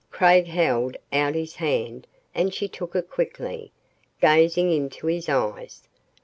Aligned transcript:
Craig 0.09 0.47
held 0.47 0.97
out 1.13 1.35
his 1.35 1.57
hand 1.57 2.07
and 2.33 2.55
she 2.55 2.67
took 2.67 2.95
it 2.95 3.07
quickly, 3.07 3.71
gazing 4.19 4.71
into 4.71 5.05
his 5.05 5.29
eyes. 5.29 5.87